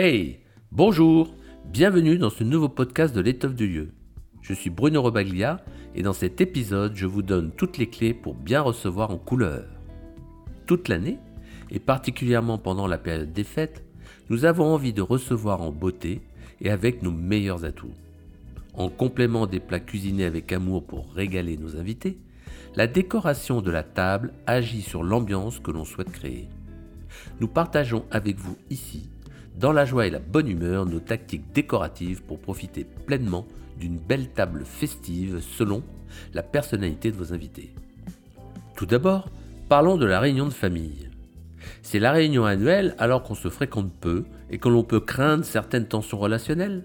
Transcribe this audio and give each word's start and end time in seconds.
Hey, 0.00 0.38
bonjour, 0.70 1.34
bienvenue 1.72 2.18
dans 2.18 2.30
ce 2.30 2.44
nouveau 2.44 2.68
podcast 2.68 3.12
de 3.12 3.20
l'étoffe 3.20 3.56
du 3.56 3.66
lieu. 3.66 3.88
Je 4.42 4.54
suis 4.54 4.70
Bruno 4.70 5.02
Robaglia 5.02 5.60
et 5.96 6.02
dans 6.02 6.12
cet 6.12 6.40
épisode, 6.40 6.94
je 6.94 7.04
vous 7.04 7.22
donne 7.22 7.50
toutes 7.50 7.78
les 7.78 7.88
clés 7.88 8.14
pour 8.14 8.34
bien 8.34 8.60
recevoir 8.60 9.10
en 9.10 9.18
couleur. 9.18 9.64
Toute 10.66 10.86
l'année, 10.86 11.18
et 11.72 11.80
particulièrement 11.80 12.58
pendant 12.58 12.86
la 12.86 12.96
période 12.96 13.32
des 13.32 13.42
fêtes, 13.42 13.82
nous 14.30 14.44
avons 14.44 14.66
envie 14.66 14.92
de 14.92 15.02
recevoir 15.02 15.62
en 15.62 15.72
beauté 15.72 16.20
et 16.60 16.70
avec 16.70 17.02
nos 17.02 17.10
meilleurs 17.10 17.64
atouts. 17.64 17.90
En 18.74 18.90
complément 18.90 19.48
des 19.48 19.58
plats 19.58 19.80
cuisinés 19.80 20.26
avec 20.26 20.52
amour 20.52 20.84
pour 20.84 21.12
régaler 21.12 21.56
nos 21.56 21.76
invités, 21.76 22.18
la 22.76 22.86
décoration 22.86 23.62
de 23.62 23.72
la 23.72 23.82
table 23.82 24.32
agit 24.46 24.82
sur 24.82 25.02
l'ambiance 25.02 25.58
que 25.58 25.72
l'on 25.72 25.84
souhaite 25.84 26.12
créer. 26.12 26.48
Nous 27.40 27.48
partageons 27.48 28.04
avec 28.12 28.36
vous 28.36 28.56
ici 28.70 29.08
dans 29.58 29.72
la 29.72 29.84
joie 29.84 30.06
et 30.06 30.10
la 30.10 30.20
bonne 30.20 30.48
humeur 30.48 30.86
nos 30.86 31.00
tactiques 31.00 31.52
décoratives 31.52 32.22
pour 32.22 32.38
profiter 32.38 32.86
pleinement 33.06 33.46
d'une 33.78 33.98
belle 33.98 34.28
table 34.28 34.64
festive 34.64 35.40
selon 35.40 35.82
la 36.32 36.42
personnalité 36.42 37.10
de 37.10 37.16
vos 37.16 37.32
invités. 37.32 37.74
Tout 38.76 38.86
d'abord, 38.86 39.28
parlons 39.68 39.96
de 39.96 40.06
la 40.06 40.20
réunion 40.20 40.46
de 40.46 40.52
famille. 40.52 41.10
C'est 41.82 41.98
la 41.98 42.12
réunion 42.12 42.44
annuelle 42.44 42.94
alors 42.98 43.24
qu'on 43.24 43.34
se 43.34 43.48
fréquente 43.48 43.92
peu 44.00 44.24
et 44.50 44.58
que 44.58 44.68
l'on 44.68 44.84
peut 44.84 45.00
craindre 45.00 45.44
certaines 45.44 45.86
tensions 45.86 46.18
relationnelles? 46.18 46.84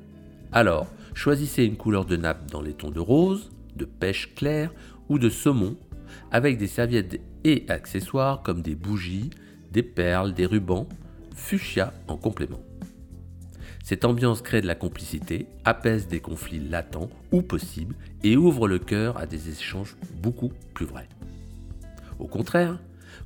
Alors, 0.51 0.87
choisissez 1.13 1.63
une 1.63 1.77
couleur 1.77 2.05
de 2.05 2.15
nappe 2.15 2.49
dans 2.49 2.61
les 2.61 2.73
tons 2.73 2.91
de 2.91 2.99
rose, 2.99 3.51
de 3.75 3.85
pêche 3.85 4.33
claire 4.35 4.71
ou 5.09 5.19
de 5.19 5.29
saumon, 5.29 5.77
avec 6.31 6.57
des 6.57 6.67
serviettes 6.67 7.21
et 7.43 7.65
accessoires 7.69 8.41
comme 8.41 8.61
des 8.61 8.75
bougies, 8.75 9.29
des 9.71 9.83
perles, 9.83 10.33
des 10.33 10.45
rubans 10.45 10.87
fuchsia 11.33 11.93
en 12.07 12.17
complément. 12.17 12.61
Cette 13.83 14.05
ambiance 14.05 14.41
crée 14.41 14.61
de 14.61 14.67
la 14.67 14.75
complicité, 14.75 15.47
apaise 15.65 16.07
des 16.07 16.21
conflits 16.21 16.59
latents 16.59 17.09
ou 17.33 17.41
possibles 17.41 17.95
et 18.23 18.37
ouvre 18.37 18.67
le 18.67 18.79
cœur 18.79 19.17
à 19.17 19.25
des 19.25 19.49
échanges 19.49 19.97
beaucoup 20.21 20.53
plus 20.73 20.85
vrais. 20.85 21.09
Au 22.17 22.27
contraire, 22.27 22.79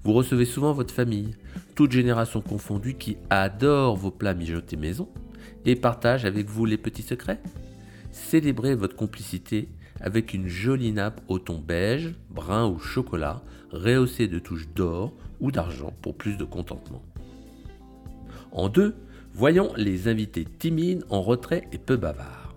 vous 0.03 0.14
recevez 0.14 0.45
souvent 0.45 0.73
votre 0.73 0.94
famille, 0.94 1.36
toute 1.75 1.91
génération 1.91 2.41
confondue, 2.41 2.95
qui 2.95 3.17
adore 3.30 3.95
vos 3.95 4.09
plats 4.09 4.33
mijotés 4.33 4.77
maison 4.77 5.09
et 5.66 5.75
partage 5.75 6.25
avec 6.25 6.47
vous 6.47 6.66
les 6.66 6.77
petits 6.77 7.03
secrets. 7.03 7.39
Célébrez 8.11 8.73
votre 8.73 8.95
complicité 8.95 9.69
avec 9.99 10.33
une 10.33 10.47
jolie 10.47 10.92
nappe 10.92 11.21
au 11.27 11.39
ton 11.39 11.59
beige, 11.59 12.16
brun 12.30 12.67
ou 12.67 12.80
chocolat, 12.80 13.42
rehaussée 13.71 14.27
de 14.27 14.39
touches 14.39 14.69
d'or 14.69 15.14
ou 15.39 15.52
d'argent 15.52 15.94
pour 16.02 16.16
plus 16.16 16.38
de 16.38 16.45
contentement. 16.45 17.03
En 18.52 18.70
deux, 18.70 18.95
voyons 19.34 19.72
les 19.76 20.08
invités 20.08 20.45
timides, 20.45 21.06
en 21.09 21.22
retrait 21.22 21.67
et 21.72 21.78
peu 21.78 21.98
bavards. 21.98 22.56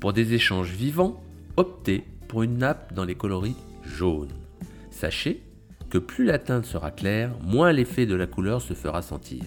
Pour 0.00 0.12
des 0.12 0.34
échanges 0.34 0.72
vivants, 0.72 1.22
optez 1.56 2.04
pour 2.28 2.42
une 2.42 2.58
nappe 2.58 2.92
dans 2.94 3.04
les 3.04 3.14
coloris 3.14 3.56
jaunes. 3.84 4.32
Sachez 4.90 5.42
que 5.90 5.98
plus 5.98 6.24
la 6.24 6.38
teinte 6.38 6.64
sera 6.64 6.90
claire, 6.90 7.36
moins 7.42 7.72
l'effet 7.72 8.06
de 8.06 8.14
la 8.14 8.26
couleur 8.26 8.62
se 8.62 8.74
fera 8.74 9.02
sentir. 9.02 9.44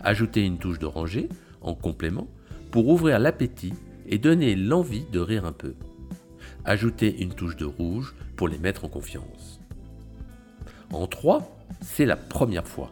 Ajoutez 0.00 0.44
une 0.44 0.58
touche 0.58 0.78
d'oranger 0.78 1.28
en 1.60 1.74
complément 1.74 2.28
pour 2.70 2.88
ouvrir 2.88 3.18
l'appétit 3.18 3.74
et 4.06 4.18
donner 4.18 4.54
l'envie 4.54 5.04
de 5.12 5.20
rire 5.20 5.44
un 5.44 5.52
peu. 5.52 5.74
Ajoutez 6.64 7.22
une 7.22 7.34
touche 7.34 7.56
de 7.56 7.64
rouge 7.64 8.14
pour 8.36 8.48
les 8.48 8.58
mettre 8.58 8.84
en 8.84 8.88
confiance. 8.88 9.60
En 10.92 11.06
3, 11.06 11.50
c'est 11.80 12.06
la 12.06 12.16
première 12.16 12.68
fois. 12.68 12.90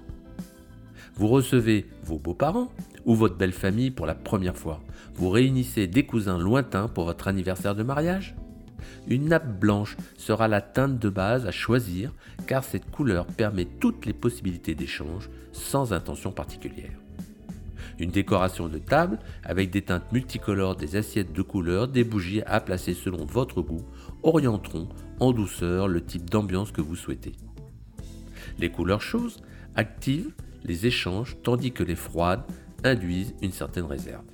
Vous 1.20 1.28
recevez 1.28 1.84
vos 2.02 2.18
beaux-parents 2.18 2.72
ou 3.04 3.14
votre 3.14 3.36
belle 3.36 3.52
famille 3.52 3.90
pour 3.90 4.06
la 4.06 4.14
première 4.14 4.56
fois. 4.56 4.80
Vous 5.16 5.28
réunissez 5.28 5.86
des 5.86 6.06
cousins 6.06 6.38
lointains 6.38 6.88
pour 6.88 7.04
votre 7.04 7.28
anniversaire 7.28 7.74
de 7.74 7.82
mariage. 7.82 8.34
Une 9.06 9.28
nappe 9.28 9.60
blanche 9.60 9.98
sera 10.16 10.48
la 10.48 10.62
teinte 10.62 10.98
de 10.98 11.10
base 11.10 11.44
à 11.44 11.50
choisir 11.50 12.14
car 12.46 12.64
cette 12.64 12.90
couleur 12.90 13.26
permet 13.26 13.66
toutes 13.66 14.06
les 14.06 14.14
possibilités 14.14 14.74
d'échange 14.74 15.28
sans 15.52 15.92
intention 15.92 16.32
particulière. 16.32 16.98
Une 17.98 18.12
décoration 18.12 18.68
de 18.68 18.78
table 18.78 19.18
avec 19.44 19.68
des 19.68 19.82
teintes 19.82 20.10
multicolores, 20.12 20.76
des 20.76 20.96
assiettes 20.96 21.34
de 21.34 21.42
couleurs, 21.42 21.88
des 21.88 22.02
bougies 22.02 22.40
à 22.46 22.60
placer 22.60 22.94
selon 22.94 23.26
votre 23.26 23.60
goût 23.60 23.84
orienteront 24.22 24.88
en 25.18 25.32
douceur 25.32 25.86
le 25.86 26.02
type 26.02 26.30
d'ambiance 26.30 26.72
que 26.72 26.80
vous 26.80 26.96
souhaitez. 26.96 27.32
Les 28.58 28.70
couleurs 28.70 29.02
choses 29.02 29.42
activent 29.76 30.32
les 30.64 30.86
échanges 30.86 31.36
tandis 31.42 31.72
que 31.72 31.82
les 31.82 31.96
froides 31.96 32.42
induisent 32.84 33.34
une 33.42 33.52
certaine 33.52 33.84
réserve. 33.84 34.24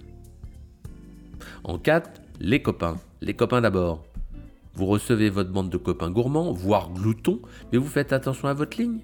En 1.64 1.78
4, 1.78 2.20
les 2.40 2.62
copains. 2.62 2.98
Les 3.20 3.34
copains 3.34 3.60
d'abord. 3.60 4.04
Vous 4.74 4.86
recevez 4.86 5.30
votre 5.30 5.50
bande 5.50 5.70
de 5.70 5.78
copains 5.78 6.10
gourmands, 6.10 6.52
voire 6.52 6.92
gloutons, 6.92 7.40
mais 7.72 7.78
vous 7.78 7.88
faites 7.88 8.12
attention 8.12 8.48
à 8.48 8.54
votre 8.54 8.78
ligne. 8.78 9.00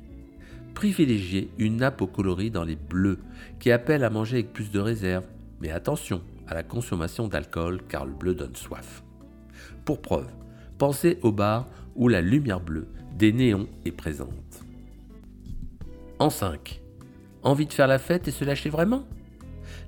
Privilégiez 0.74 1.50
une 1.58 1.78
nappe 1.78 2.02
au 2.02 2.06
coloris 2.06 2.50
dans 2.50 2.64
les 2.64 2.76
bleus, 2.76 3.18
qui 3.58 3.70
appelle 3.70 4.04
à 4.04 4.10
manger 4.10 4.38
avec 4.38 4.52
plus 4.52 4.70
de 4.70 4.80
réserve, 4.80 5.24
mais 5.60 5.70
attention 5.70 6.22
à 6.46 6.54
la 6.54 6.62
consommation 6.62 7.28
d'alcool 7.28 7.80
car 7.88 8.04
le 8.04 8.12
bleu 8.12 8.34
donne 8.34 8.56
soif. 8.56 9.02
Pour 9.84 10.02
preuve, 10.02 10.28
pensez 10.78 11.18
au 11.22 11.32
bar 11.32 11.68
où 11.94 12.08
la 12.08 12.20
lumière 12.20 12.60
bleue 12.60 12.88
des 13.16 13.32
néons 13.32 13.68
est 13.84 13.92
présente. 13.92 14.64
En 16.18 16.30
5, 16.30 16.81
Envie 17.42 17.66
de 17.66 17.72
faire 17.72 17.88
la 17.88 17.98
fête 17.98 18.28
et 18.28 18.30
se 18.30 18.44
lâcher 18.44 18.70
vraiment 18.70 19.04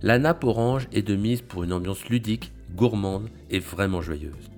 La 0.03 0.19
nappe 0.19 0.43
orange 0.45 0.89
est 0.93 1.03
de 1.03 1.15
mise 1.15 1.41
pour 1.41 1.63
une 1.63 1.73
ambiance 1.73 2.09
ludique, 2.09 2.53
gourmande 2.75 3.29
et 3.51 3.61
vraiment 3.61 4.03
joyeuse. 4.03 4.51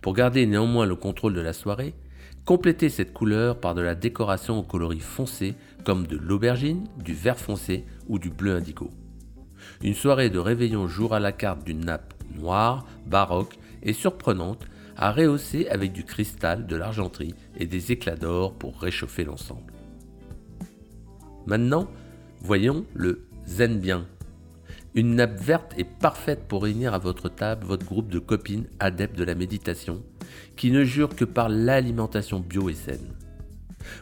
Pour 0.00 0.14
garder 0.14 0.46
néanmoins 0.46 0.86
le 0.86 0.94
contrôle 0.94 1.34
de 1.34 1.40
la 1.40 1.52
soirée, 1.52 1.94
complétez 2.44 2.88
cette 2.88 3.12
couleur 3.12 3.58
par 3.58 3.74
de 3.74 3.82
la 3.82 3.96
décoration 3.96 4.58
au 4.58 4.62
coloris 4.62 5.00
foncé 5.00 5.54
comme 5.84 6.06
de 6.06 6.16
l'aubergine, 6.16 6.84
du 6.96 7.12
vert 7.12 7.38
foncé 7.38 7.84
ou 8.08 8.20
du 8.20 8.30
bleu 8.30 8.54
indigo. 8.54 8.90
Une 9.82 9.94
soirée 9.94 10.30
de 10.30 10.38
réveillon 10.38 10.86
jour 10.86 11.14
à 11.14 11.20
la 11.20 11.32
carte 11.32 11.64
d'une 11.64 11.84
nappe 11.84 12.14
noire, 12.36 12.86
baroque 13.06 13.58
et 13.82 13.92
surprenante 13.92 14.64
à 14.96 15.10
rehausser 15.10 15.68
avec 15.68 15.92
du 15.92 16.04
cristal, 16.04 16.66
de 16.66 16.76
l'argenterie 16.76 17.34
et 17.56 17.66
des 17.66 17.90
éclats 17.90 18.16
d'or 18.16 18.54
pour 18.54 18.80
réchauffer 18.80 19.24
l'ensemble. 19.24 19.72
Maintenant, 21.46 21.88
Voyons 22.44 22.84
le 22.92 23.28
zen 23.46 23.78
bien. 23.78 24.04
Une 24.96 25.14
nappe 25.14 25.38
verte 25.40 25.74
est 25.78 25.84
parfaite 25.84 26.48
pour 26.48 26.64
réunir 26.64 26.92
à 26.92 26.98
votre 26.98 27.28
table 27.28 27.64
votre 27.64 27.86
groupe 27.86 28.08
de 28.08 28.18
copines 28.18 28.66
adeptes 28.80 29.16
de 29.16 29.22
la 29.22 29.36
méditation, 29.36 30.02
qui 30.56 30.72
ne 30.72 30.82
jurent 30.82 31.14
que 31.14 31.24
par 31.24 31.48
l'alimentation 31.48 32.40
bio 32.40 32.68
et 32.68 32.74
saine. 32.74 33.14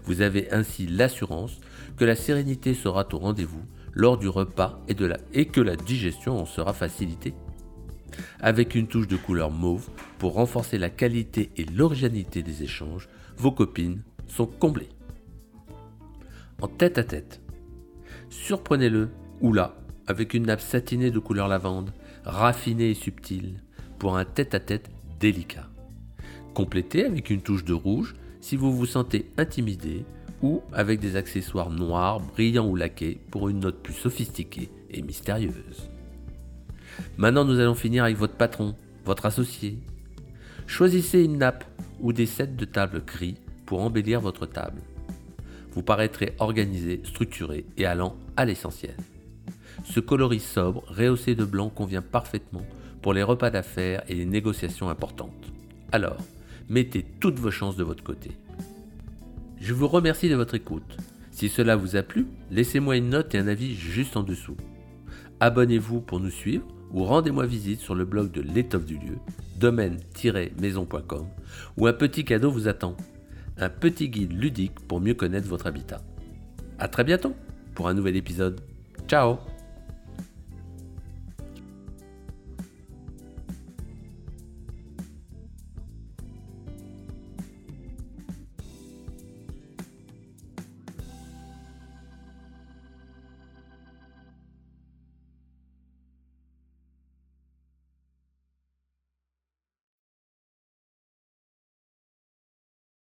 Vous 0.04 0.22
avez 0.22 0.50
ainsi 0.52 0.86
l'assurance 0.86 1.60
que 1.98 2.06
la 2.06 2.16
sérénité 2.16 2.72
sera 2.72 3.06
au 3.12 3.18
rendez-vous 3.18 3.62
lors 3.92 4.16
du 4.16 4.28
repas 4.28 4.80
et, 4.88 4.96
et 5.34 5.44
que 5.44 5.60
la 5.60 5.76
digestion 5.76 6.38
en 6.38 6.46
sera 6.46 6.72
facilitée. 6.72 7.34
Avec 8.40 8.74
une 8.74 8.86
touche 8.86 9.06
de 9.06 9.18
couleur 9.18 9.50
mauve 9.50 9.90
pour 10.18 10.32
renforcer 10.32 10.78
la 10.78 10.88
qualité 10.88 11.50
et 11.58 11.66
l'originalité 11.66 12.42
des 12.42 12.62
échanges, 12.62 13.10
vos 13.36 13.52
copines 13.52 14.00
sont 14.28 14.46
comblées. 14.46 14.88
En 16.62 16.68
tête 16.68 16.96
à 16.96 17.04
tête, 17.04 17.42
Surprenez-le, 18.30 19.10
ou 19.40 19.52
là, 19.52 19.74
avec 20.06 20.34
une 20.34 20.46
nappe 20.46 20.60
satinée 20.60 21.10
de 21.10 21.18
couleur 21.18 21.48
lavande, 21.48 21.92
raffinée 22.24 22.90
et 22.90 22.94
subtile, 22.94 23.60
pour 23.98 24.16
un 24.16 24.24
tête-à-tête 24.24 24.88
délicat. 25.18 25.68
Complétez 26.54 27.04
avec 27.04 27.30
une 27.30 27.42
touche 27.42 27.64
de 27.64 27.72
rouge 27.72 28.14
si 28.40 28.56
vous 28.56 28.72
vous 28.72 28.86
sentez 28.86 29.30
intimidé 29.36 30.04
ou 30.42 30.62
avec 30.72 31.00
des 31.00 31.16
accessoires 31.16 31.70
noirs, 31.70 32.20
brillants 32.20 32.68
ou 32.68 32.76
laqués 32.76 33.20
pour 33.30 33.48
une 33.48 33.60
note 33.60 33.82
plus 33.82 33.94
sophistiquée 33.94 34.70
et 34.90 35.02
mystérieuse. 35.02 35.90
Maintenant, 37.18 37.44
nous 37.44 37.58
allons 37.58 37.74
finir 37.74 38.04
avec 38.04 38.16
votre 38.16 38.34
patron, 38.34 38.74
votre 39.04 39.26
associé. 39.26 39.78
Choisissez 40.66 41.24
une 41.24 41.38
nappe 41.38 41.64
ou 41.98 42.12
des 42.12 42.26
sets 42.26 42.46
de 42.46 42.64
table 42.64 43.02
gris 43.04 43.36
pour 43.66 43.82
embellir 43.82 44.20
votre 44.20 44.46
table 44.46 44.80
vous 45.72 45.82
paraîtrez 45.82 46.34
organisé, 46.38 47.00
structuré 47.04 47.64
et 47.76 47.86
allant 47.86 48.16
à 48.36 48.44
l'essentiel. 48.44 48.96
Ce 49.84 50.00
coloris 50.00 50.40
sobre, 50.40 50.84
rehaussé 50.88 51.34
de 51.34 51.44
blanc, 51.44 51.68
convient 51.68 52.02
parfaitement 52.02 52.66
pour 53.02 53.14
les 53.14 53.22
repas 53.22 53.50
d'affaires 53.50 54.02
et 54.08 54.14
les 54.14 54.26
négociations 54.26 54.90
importantes. 54.90 55.52
Alors, 55.92 56.18
mettez 56.68 57.04
toutes 57.20 57.38
vos 57.38 57.50
chances 57.50 57.76
de 57.76 57.84
votre 57.84 58.04
côté. 58.04 58.30
Je 59.60 59.74
vous 59.74 59.88
remercie 59.88 60.28
de 60.28 60.36
votre 60.36 60.54
écoute. 60.54 60.96
Si 61.30 61.48
cela 61.48 61.76
vous 61.76 61.96
a 61.96 62.02
plu, 62.02 62.26
laissez-moi 62.50 62.96
une 62.96 63.10
note 63.10 63.34
et 63.34 63.38
un 63.38 63.48
avis 63.48 63.74
juste 63.74 64.16
en 64.16 64.22
dessous. 64.22 64.56
Abonnez-vous 65.40 66.00
pour 66.00 66.20
nous 66.20 66.30
suivre 66.30 66.66
ou 66.92 67.04
rendez-moi 67.04 67.46
visite 67.46 67.80
sur 67.80 67.94
le 67.94 68.04
blog 68.04 68.30
de 68.32 68.42
l'étoffe 68.42 68.84
du 68.84 68.98
lieu, 68.98 69.18
domaine-maison.com, 69.58 71.26
où 71.76 71.86
un 71.86 71.92
petit 71.92 72.24
cadeau 72.24 72.50
vous 72.50 72.68
attend 72.68 72.96
un 73.60 73.68
petit 73.68 74.08
guide 74.08 74.32
ludique 74.32 74.80
pour 74.88 75.00
mieux 75.00 75.14
connaître 75.14 75.48
votre 75.48 75.66
habitat. 75.66 76.00
A 76.78 76.88
très 76.88 77.04
bientôt 77.04 77.34
pour 77.74 77.88
un 77.88 77.94
nouvel 77.94 78.16
épisode. 78.16 78.60
Ciao 79.06 79.38